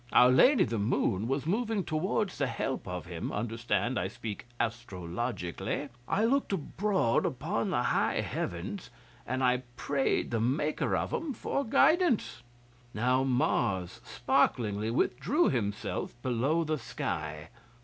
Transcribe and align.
Our 0.11 0.31
Lady 0.31 0.63
the 0.63 0.79
Moon 0.79 1.27
was 1.27 1.45
moving 1.45 1.83
towards 1.83 2.39
the 2.39 2.47
help 2.47 2.87
of 2.87 3.05
him 3.05 3.31
(understand, 3.31 3.99
I 3.99 4.07
speak 4.07 4.47
astrologically). 4.59 5.89
I 6.07 6.25
looked 6.25 6.51
abroad 6.51 7.23
upon 7.23 7.69
the 7.69 7.83
high 7.83 8.21
Heavens, 8.21 8.89
and 9.27 9.43
I 9.43 9.57
prayed 9.75 10.31
the 10.31 10.41
Maker 10.41 10.95
of 10.95 11.13
'em 11.13 11.33
for 11.35 11.63
guidance. 11.63 12.41
Now 12.95 13.23
Mars 13.23 14.01
sparkingly 14.03 14.89
withdrew 14.89 15.49
himself 15.49 16.19
below 16.23 16.63
the 16.63 16.79
sky. 16.79 17.49